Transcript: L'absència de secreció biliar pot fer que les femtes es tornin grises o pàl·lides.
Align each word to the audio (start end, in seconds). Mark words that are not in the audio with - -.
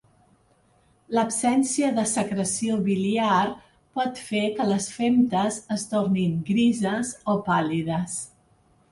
L'absència 1.15 1.89
de 1.97 2.05
secreció 2.11 2.77
biliar 2.87 3.43
pot 3.99 4.21
fer 4.29 4.41
que 4.59 4.65
les 4.69 4.87
femtes 4.95 5.59
es 5.75 5.83
tornin 5.91 6.33
grises 6.49 7.13
o 7.35 7.37
pàl·lides. 7.51 8.17